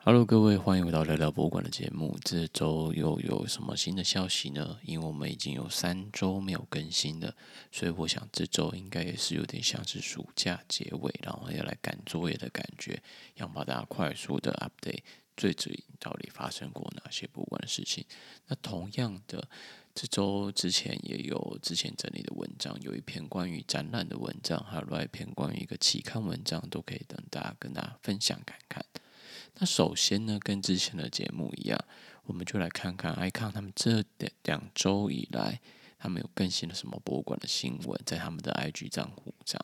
[0.00, 2.16] Hello，各位，欢迎回到聊聊博物馆的节目。
[2.24, 4.78] 这周又有什么新的消息呢？
[4.84, 7.34] 因为我们已经有三周没有更新了，
[7.72, 13.02] 所以我想这周应该也是有点像是暑假结尾，然后要来赶作业的感觉，
[13.34, 15.02] 要把大家快速的 update
[15.36, 18.06] 最近到底发生过哪些博物馆的事情。
[18.46, 19.48] 那同样的，
[19.96, 28.82] 这周之前也有之前整理的文章，有一篇关于展览的文章，还有另外一篇关于一个期刊文章，都可以等大家跟大家分享看看。
[29.54, 31.78] 那首先呢，跟之前的节目一样，
[32.24, 35.60] 我们就来看看 icon 他们这两两周以来，
[35.98, 39.60] 他们有更新了什么博物馆的新闻，在他们的 IG 账户上。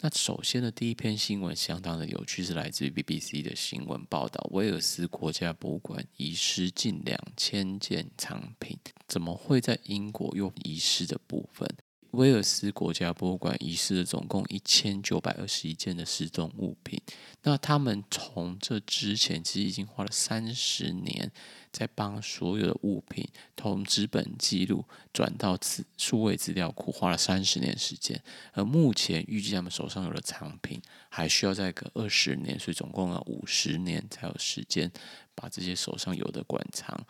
[0.00, 11.66] 那首先的第一篇新闻相当的有趣，是来自于 BBC 的新闻报道：威尔斯国家博物馆遗失近两千件藏品，怎么会在英国又遗失的部分？
[12.12, 17.00] 威尔斯国家博物馆遗失了总共一千九百二十一件的失踪物品。
[17.42, 21.30] 那他们从这之前其实已经花了三十年，
[21.70, 28.20] 在帮所有的物品从纸本记录转到资数位资料库，花了三十年时间。
[28.52, 34.90] 而目前预计他们手上有的藏品还需要再隔二十年，所以总共要五十年才有时间
[35.34, 37.06] 把这些手上有的馆藏。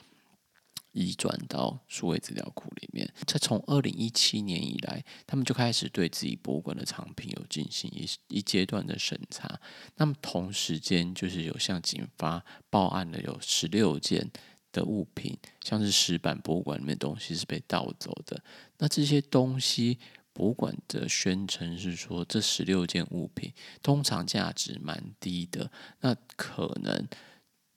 [0.93, 3.09] 移转到数位资料库里面。
[3.27, 9.61] 在从二零一七年以来，他们就开始对自己博物馆的藏品有进行一一阶段的审查。
[9.97, 14.31] 那么同时间，就是有向警方报案的有十六件
[14.73, 18.43] 的物品，像是石板博物馆里面的东西是被盗走的。
[18.79, 19.99] 那这些东西，
[20.33, 27.07] 博物馆的宣称是说，这十六件物品通常价值蛮低的，那可能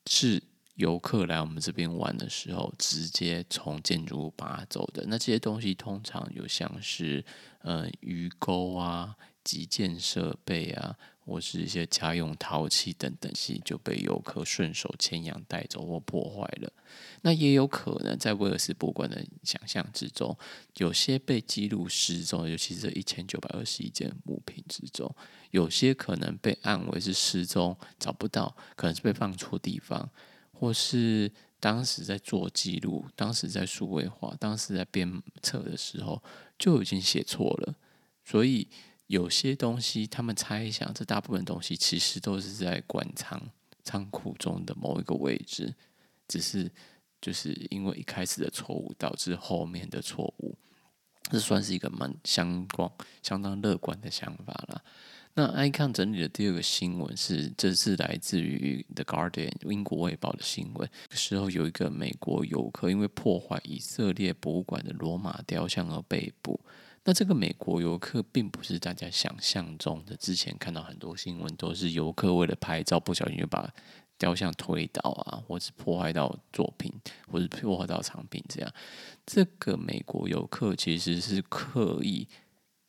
[0.07, 0.41] 是。
[0.75, 5.03] 游客来我们这边玩的时候，直接从建筑物拔走的。
[5.07, 7.23] 那这些东西通常有像是
[7.61, 16.73] 呃鱼钩啊、击剑设备啊，或是一些家用陶器等等，其就被游客顺手牵羊带走或破坏了。
[17.21, 20.35] 那也有可能在威尔斯博物馆的想象之中，
[20.77, 25.15] 有些被记录失踪，尤其是这一千九百二十一件物品之中，
[25.51, 30.09] 有些可能被按为是失踪，找不到，可能是被放错地方。
[30.63, 31.29] 或是
[31.59, 36.23] 当时在做记录，当时在数位化，当时在编册的时候
[36.57, 37.75] 就已经写错了，
[38.23, 38.69] 所以
[39.07, 43.49] 有些东西他们猜想，这大部分东西其实都是在馆藏
[43.83, 45.75] 仓库中的某一个位置，
[46.29, 46.71] 只是
[47.19, 50.57] 就是因为一开始的错误导致后面的错误，
[51.23, 52.89] 这算是一个蛮相关、
[53.21, 54.81] 相当乐观的想法了。
[55.35, 60.87] 那 icon 整理的第二个新闻是，这是来自于 The Guardian 英国卫报的新闻。
[61.09, 66.59] 时候有一个美国游客因为破坏以色列博物馆的罗马雕像而被捕。
[67.03, 73.73] 那这个美国游客并不是大家想象中的，之前看到很多新闻都是游客为了拍照不小心就把
[74.19, 76.93] 雕像推倒啊，或是破坏到作品，
[77.27, 78.71] 或是破坏到藏品这样。
[79.25, 82.27] 这个美国游客其实是刻意，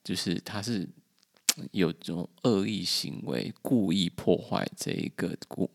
[0.05, 0.87] 就是他是。
[1.71, 5.71] 有这种恶意行为，故意破坏这一个古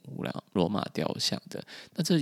[0.54, 1.64] 罗马雕像的，
[1.96, 2.16] 那这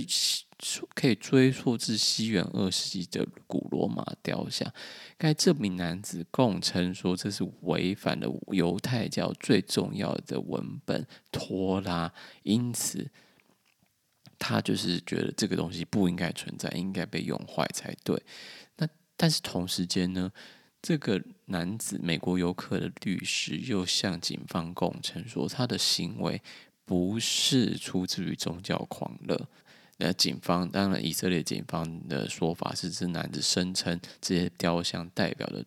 [0.94, 4.72] 可以追溯至西元二世纪的古罗马雕像。
[5.16, 11.02] 该这名男子供称说，这是违反了犹太教最重要的文本
[11.32, 12.08] 《托拉》，
[12.44, 13.10] 因此
[14.38, 18.20] 他就是觉得这个东西不应该存在，应该被用坏才对。
[18.76, 20.30] 那但是同时间呢？
[20.80, 26.40] 这个男子，美国游客的律师又向警方供称说，他的行为
[26.84, 29.48] 不是出自于宗教狂热。
[29.96, 35.64] 那警方，当然，以色列警方的说法是，这男子声称这些雕像代表的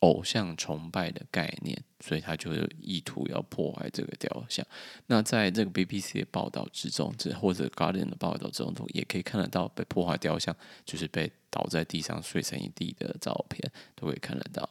[0.00, 4.64] 偶像崇拜的概念，所以他就有意图要破坏这个雕像。
[5.06, 14.68] 那在这个 BBC 的报道之中，这或者 Guardian 的报道之中，也可以看得到被破坏雕像，就是被倒在地上碎成一地的照片，都可以看得到。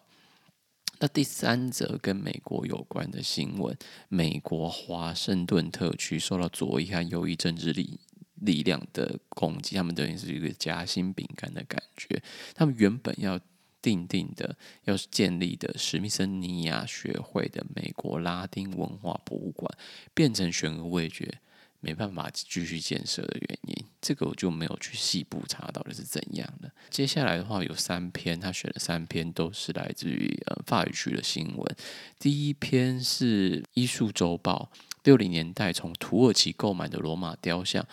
[1.00, 3.76] 那第三则跟美国有关的新闻，
[4.08, 8.00] 美国华盛顿特区受到左翼和右翼政治力
[8.36, 12.22] 力量的攻击，他们等于是一个夹心饼干的感觉，
[12.54, 13.40] 他们原本要。
[13.86, 19.72] 定定的要建立的史密森尼亚学会的美国拉丁文化博物馆
[20.16, 21.38] 变成悬而未决，
[21.82, 26.72] 没办法继续建设的原因，这个我就没有去细部查到底是怎样的。
[26.90, 31.76] 接下来的话有三篇，他选了三篇都是来自于呃法语区的新闻。
[32.18, 34.72] 第一篇是《艺术周报》，
[35.04, 37.86] 六零年代从土耳其购买的罗马雕像。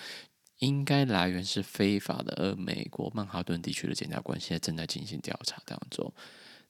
[0.62, 6.12] 应该来源是非法的，而美国曼哈顿地区的检察官现在正在进行调查当中。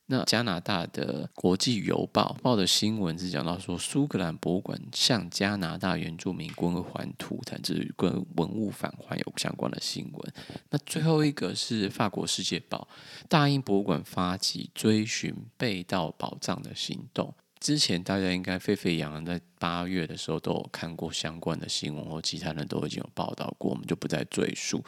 [0.07, 10.33] 那加拿大的国际邮报报的新闻是讲到说，苏格兰博物馆向加拿大原住民归还土产，这是跟文物返还有相关的新闻。
[10.71, 12.89] 那最后一个是法国《世界报》，
[13.29, 17.35] 大英博物馆发起追寻被盗宝藏的行动。
[17.63, 24.85] 之前大家应该沸沸扬扬，在八月的时候都有看过相关的新闻，或其他人都已经有报道过，我们就不再赘述。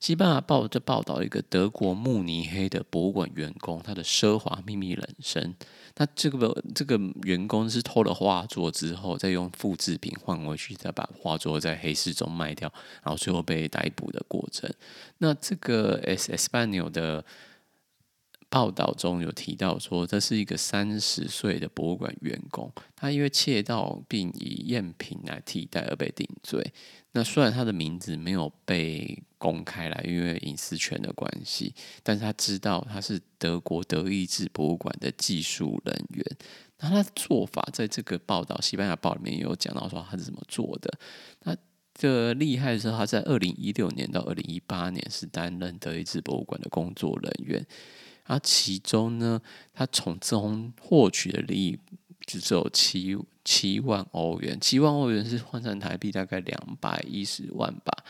[0.00, 5.54] 西班牙报就报道一个德国慕尼黑的博物馆员工，他的奢华秘密人生。
[5.94, 12.68] 那这个这个员工是偷了画作之后，再用复制品换回去，再把画作在黑市中卖掉，
[13.04, 14.68] 然后最后被逮捕的过程。
[15.18, 17.24] 那这个 S Español 的。
[18.50, 26.72] 报道中有提到说，这是一个三十岁的博物馆员工，他因为窃盗并以赝品来替代而被定罪。
[27.12, 36.24] 那虽然他的名字没有被公开来，因为隐私权的关系，但是他知道他是德国德意志博物馆的技术人员。
[36.78, 40.98] 那他的做法在这个报道《西班牙报》里面也有讲到说他是怎么做的。
[41.40, 41.56] 他
[41.94, 47.66] 的厉害的是他在二零一六年到二零一八年是担任德意志博物馆的工作人员。
[48.28, 49.40] 而其中呢，
[49.72, 51.78] 他从中获取的利益
[52.26, 58.04] 就只有七七万欧元，七万欧元是换算台币大概两百一十万吧。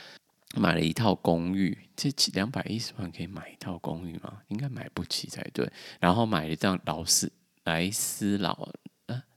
[0.56, 4.38] 买了一套公寓，这两百一十万可以买一套公寓吗？
[4.48, 5.70] 应该买不起才对。
[6.00, 7.30] 然后买了一辆劳斯
[7.64, 8.68] 莱斯劳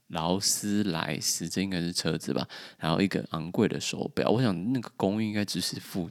[0.08, 2.48] 劳斯莱斯，这应该是车子吧。
[2.78, 6.10] 然后一个昂贵的手表，我想那个公寓应该只是付。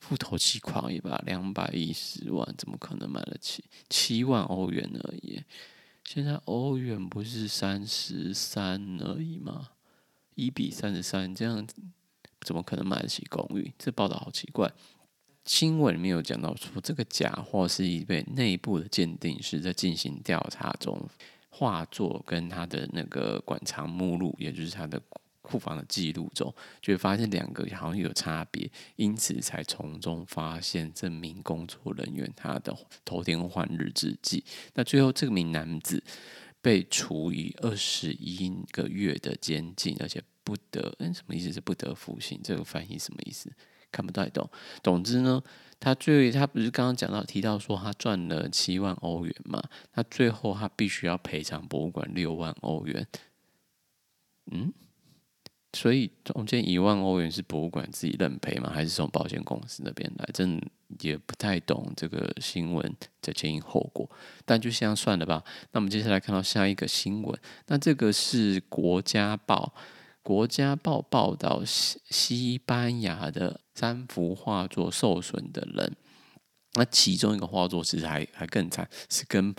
[0.00, 3.62] 付头期款也吧，两百一十万，怎么可能买得起？
[3.88, 5.40] 七万欧元而已。
[6.04, 9.68] 现在欧元不是三十三而已吗？
[10.34, 11.64] 一比三十三，这样
[12.40, 13.72] 怎么可能买得起公寓？
[13.78, 14.72] 这报道好奇怪。
[15.44, 21.08] 新闻里面有讲到说，这个假货是一位内部的鉴定师在进行调查中，
[21.50, 25.00] 画作跟他的那个馆藏目录，也就是他的。
[25.50, 34.44] 库房的记录中，就会发现两个好像有差别，因此才从中发现这名工作人员他的偷天换日之计。
[34.74, 36.02] 那最后，这名男子
[36.62, 40.94] 被处以二十一个月的监禁，而且不得……
[41.00, 41.52] 嗯，什么意思？
[41.52, 42.40] 是不得服刑？
[42.44, 43.50] 这个翻译什么意思？
[43.90, 44.48] 看不太懂。
[44.84, 45.42] 总之呢，
[45.80, 49.60] 他最他不是刚刚讲到提到说他赚了七万欧元嘛？
[49.94, 53.06] 那最后他必须要赔偿博物馆六万欧元。
[54.52, 54.72] 嗯？
[55.72, 58.68] 所以中间一万欧元是博物馆自己认赔吗？
[58.74, 60.28] 还是从保险公司那边来？
[60.34, 60.60] 真
[61.00, 64.10] 也不太懂这个新闻的前因后果。
[64.44, 65.44] 但就这样算了吧。
[65.70, 67.40] 那我们接下来看到下一个新闻。
[67.68, 69.72] 那这个是国家报，
[70.24, 75.96] 国家报报道西西班牙的三幅画作受损的人。
[76.74, 79.54] 那其中一个画作其实还还更惨，是跟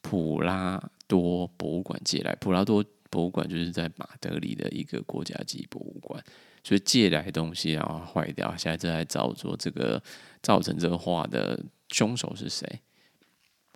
[0.00, 2.36] 普拉多博物馆借来。
[2.36, 2.84] 普拉多。
[3.10, 6.22] 博物馆就是在马德里的一个国家级博物馆，
[6.62, 10.02] 所以借来东西然后坏掉，现在正在找说这个
[10.42, 11.58] 造成这个画的
[11.88, 12.80] 凶手是谁？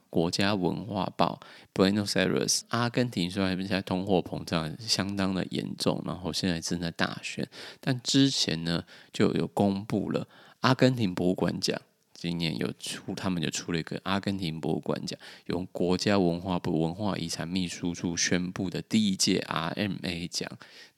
[0.08, 1.38] 国家文化报
[1.72, 7.48] Buenos Aires，阿根廷虽然现在通货膨胀相当的严重，然后现在正在大选，
[7.80, 10.26] 但之前呢就有公布了
[10.62, 11.80] 阿根廷博物馆奖。
[12.20, 20.46] 今年有出，他们就出了一个阿根廷博物馆奖，由国家文化部文化遗产秘书处宣布的第一届 RMA 奖。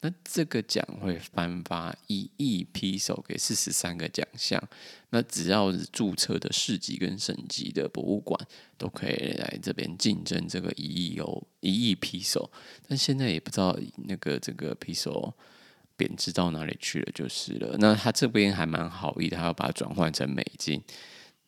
[0.01, 4.61] 那这个奖会颁发一亿披索给四十三个奖项。
[5.11, 8.37] 那只要是注册的市级跟省级的博物馆，
[8.77, 12.51] 都可以来这边竞争这个一亿有一亿披索。
[12.89, 15.33] 但现在也不知道那个这个披索。
[16.03, 17.77] 贬值到哪里去了就是了。
[17.79, 20.83] 那他这边还蛮好意的，他要把它转换成美金。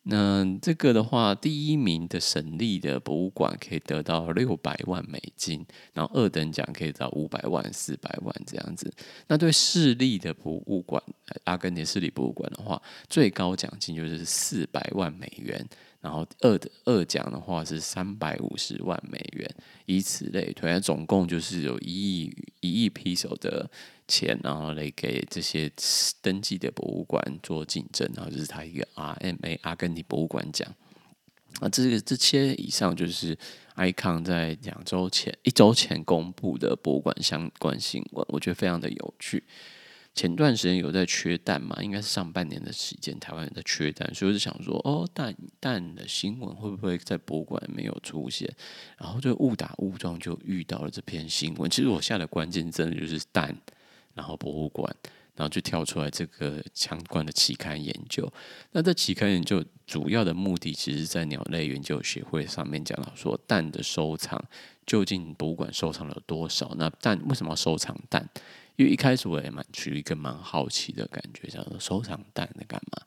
[0.07, 8.93] 那这个的话，第一名的省立的博物馆可以得到六百万美金，然后二等奖可以到五百万、四百万这样子。
[9.27, 11.03] 那对市立的博物馆，
[11.45, 15.67] 阿根廷市立博物馆的话，最高奖金就是四百万美元。
[16.05, 19.51] 然后二的二奖的话是三百五十万美元，
[19.87, 23.71] 以此类推，总共就是有一亿一亿披索的
[24.07, 25.73] 钱，然后来给这些
[26.21, 30.71] 登记的博物馆做竞争，然后就是他一个 RMA 阿根廷博物馆奖。
[31.61, 33.39] 啊，这个这些以上就是
[33.77, 39.43] icon 在两周前一周前公布的博物馆相关新闻，我觉得非常的有趣。
[40.15, 41.77] 前段时间有在缺蛋嘛？
[41.83, 48.49] 应该是上半年的时间，台湾人在缺蛋，所以我就想说，哦，蛋蛋的新闻会不会在博物馆没有出现？
[48.97, 51.69] 然后就误打误撞就遇到了这篇新闻。
[51.69, 53.57] 其实我下的关键真的就是蛋，
[54.15, 54.95] 然后博物馆，
[55.35, 58.33] 然后就跳出来这个相关的期刊研究。
[58.71, 64.41] 那这期刊研究主要的目的，其实在鸟类研究协会上面讲到说，蛋的收藏
[64.87, 66.73] 究竟博物馆收藏了多少？
[66.79, 68.29] 那蛋为什么要收藏蛋？
[68.77, 73.03] 因为一开始我也蛮处于一个蛮好奇的感觉，想说收藏蛋在干嘛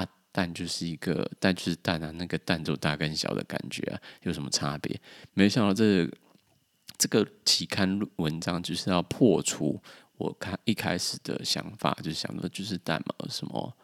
[0.00, 0.08] 啊？
[0.30, 5.00] 蛋就是一个蛋就是蛋啊，那个蛋就大跟小的感觉啊，有什么差别？
[5.32, 6.08] 没想到这、
[6.96, 9.82] 这个期刊文章就是要破除
[10.16, 13.76] 我看一开始的想法，就想说就是蛋嘛，什么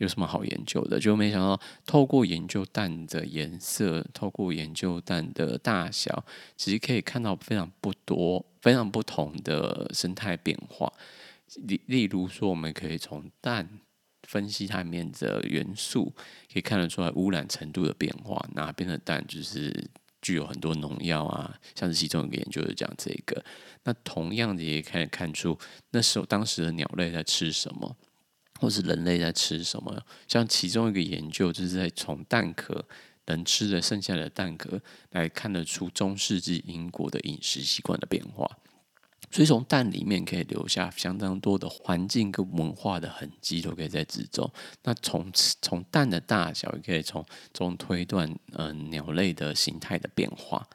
[0.00, 1.00] 有什么好研究的？
[1.00, 6.24] 就没想到透过研究蛋的颜色，透过研究蛋的大小，
[6.56, 10.92] 其实可以看到非常不多、非常不同的生态变化。
[11.54, 13.80] 例例如说，我们可以从蛋。
[14.28, 16.12] 分析它里面的元素，
[16.52, 18.40] 可以看得出来污染程度的变化。
[18.54, 19.74] 哪边的蛋就是
[20.22, 21.58] 具有很多农药啊？
[21.74, 23.42] 像是其中一个研究就讲这个。
[23.82, 25.58] 那同样的也可以看出，
[25.90, 27.96] 那时候当时的鸟类在吃什么，
[28.60, 30.00] 或是人类在吃什么。
[30.28, 32.84] 像其中一个研究就是在从蛋壳
[33.26, 38.58] 能吃的剩下的蛋壳来看得出中世纪英国的饮食习惯的变化。
[39.30, 44.50] 所以从蛋里面可以留下相当多的环境跟文化的痕迹，都可以在之中。
[44.82, 45.30] 那从
[45.62, 50.66] 从蛋的大小，也可以从中推断，嗯、呃，鸟类的形态的变化。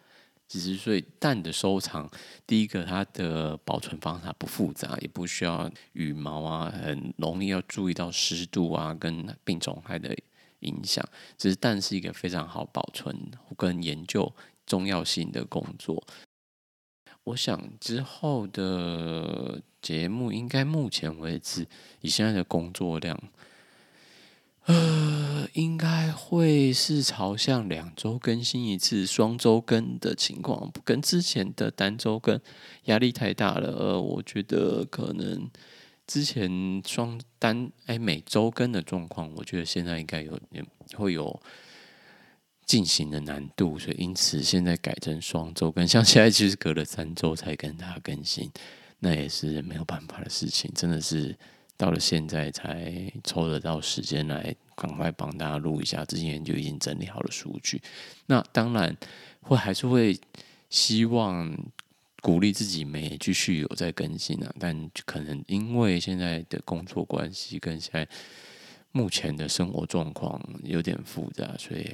[0.48, 2.10] 只是所以蛋的收藏，
[2.46, 10.16] 第一个它的保存方法不复杂，也不需要羽毛啊，很容易要注意到湿度啊，跟病虫害的
[10.60, 11.04] 影响。
[11.38, 13.16] 只是蛋是一个非常好保存
[13.58, 14.32] 跟研究
[14.66, 16.06] 重要性的工作。
[17.24, 21.68] 我想之后的节目应该目前为止，
[22.02, 23.20] 以现在的工作量，
[24.66, 32.40] 呃，应该会是朝向两周更新一次、双周更的情况，跟之前的单周更
[32.86, 33.70] 压力太大了。
[33.72, 35.50] 呃，我觉得可能
[36.08, 40.40] 之前双单哎每周更的状况，我觉得现在应该有
[40.96, 41.42] 会有。
[42.66, 48.50] 进行的难度，所以因此现在改成双周更，像现在其实隔了三周才跟大家更新，
[48.98, 50.72] 那也是没有办法的事情。
[50.74, 51.38] 真的是
[51.77, 57.82] 到了现在才抽得到时间来赶快帮大家录一下，之前就已经整理好了数据。
[58.25, 58.96] 那当然
[59.41, 60.20] 会还是会
[60.70, 61.55] 希望
[62.22, 68.08] 鼓励自己没继续有在更新啊，但可能因为现在的工作关系跟现在
[68.91, 71.86] 目前的生活状况有点复杂，所以。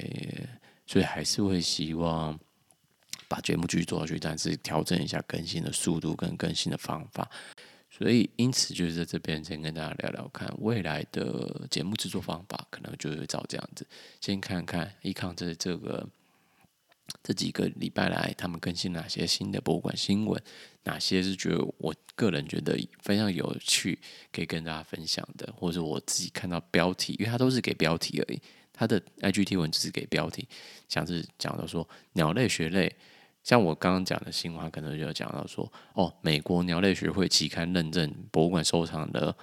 [0.84, 2.38] 所以还是会希望
[3.28, 7.30] 把节目继续做下去，但是调整一下更新的速度跟更新的方法。
[7.94, 13.86] 所以因此就是在这边先跟大家聊聊看未来的节目制作方法，可能就会照这样子。
[14.18, 16.08] 先看看一康这这个
[17.22, 20.42] 这几个礼拜来他们更新哪些新的博物馆新闻，
[20.84, 23.98] 哪些是觉得我个人觉得非常有趣，
[24.32, 28.40] 可以跟大家分享的，或者我自己看到标题，因为它都是给标题而已。
[28.72, 30.48] 他的 IGT 文只是给标题，
[30.88, 32.96] 像是讲到说鸟类学类，
[33.42, 39.36] 像我刚刚讲的新闻，可能就讲到说，哦，美国鸟类学会期刊认证博物馆收藏了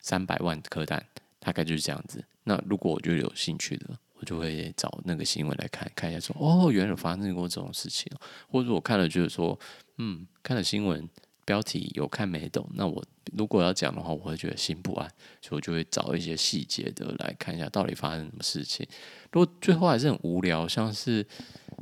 [0.00, 1.04] 三百万颗蛋，
[1.38, 2.24] 大概就是这样子。
[2.44, 8.10] 那如果我就有兴趣的，我就会找那个新闻来看看一下说，说哦，原来有发生过这种事情，
[8.50, 9.58] 或者我看了就是说，
[9.98, 11.08] 嗯，看了新闻。
[11.46, 13.04] 标题有看没懂，那我
[13.36, 15.06] 如果要讲的话，我会觉得心不安，
[15.42, 18.86] 所以我就会找一些细节的来看一下到底发生什么事情。
[19.30, 21.22] 如果最后还是很无聊，像是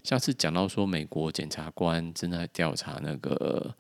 [0.05, 3.75] 下次讲到说美国检察官正在调查那个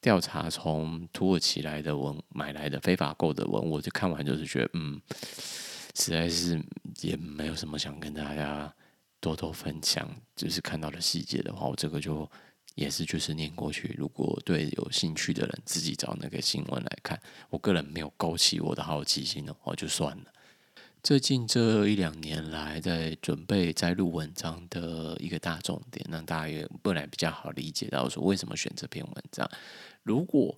[0.00, 5.00] 调查从土耳其来的文买来的非法购的文，我就看完就是觉得嗯，
[5.94, 6.62] 实在是
[7.00, 8.72] 也没有什么想跟大家
[9.20, 12.30] 多多分享，就是看到的细节的话，我这个就。
[12.74, 17.20] 也是就是念过去，如果对有兴趣的人自己找那个新闻来看，
[17.50, 20.32] 我个人没有勾起我的好奇心的话就算了。
[21.02, 29.48] 最近这一两年来，在准备摘录文章的一个大重点，让大家也本来比较好理解到说为什么选这篇文章。
[30.02, 30.56] 如果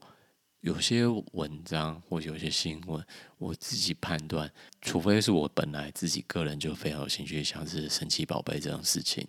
[0.61, 3.05] 有些文章或有些新闻，
[3.39, 9.27] 我自己判断，除非是我本来自己个人就非常有兴趣，像是神奇宝贝这种事情。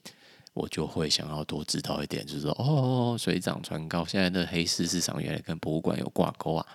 [0.54, 6.68] 我就会想要多知道一点，就是说，哦，水涨船高，现在的黑市市场原来跟博物馆有挂钩啊，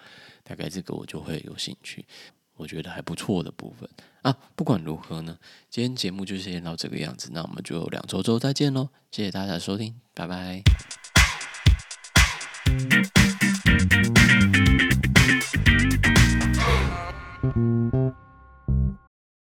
[0.42, 2.02] 大概这个我就会有兴趣，
[2.54, 3.86] 我觉得还不错的部分
[4.26, 4.36] 啊。
[4.54, 5.38] 不管如何呢，
[5.70, 11.05] 今天节目就先到这个样子，那我们就两周周再见喽，谢谢大家收听，拜拜。